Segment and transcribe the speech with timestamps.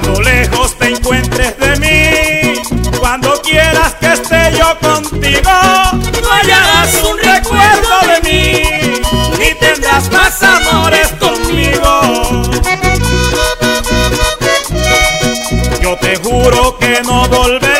[0.00, 2.60] cuando lejos te encuentres de mí,
[2.98, 5.52] cuando quieras que esté yo contigo,
[6.20, 8.62] no hallarás un recuerdo de mí,
[9.38, 12.42] ni tendrás más amores conmigo.
[15.80, 17.73] Yo te juro que no volveré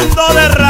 [0.00, 0.69] hablando de radio.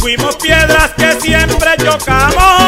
[0.00, 2.59] Fuimos piedras que siempre chocamos.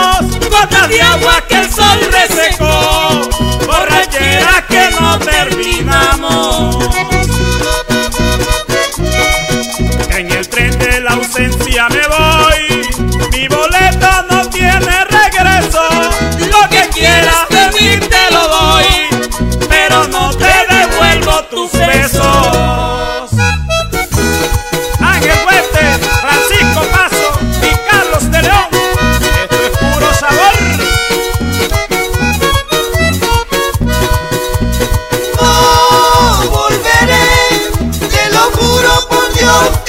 [39.52, 39.81] 아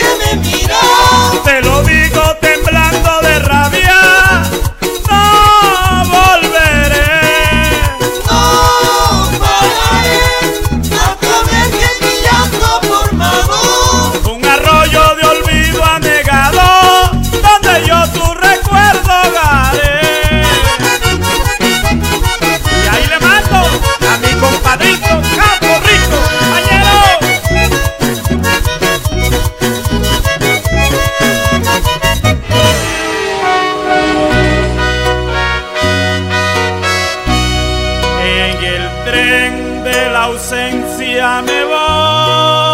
[39.84, 42.72] de la ausencia me voy.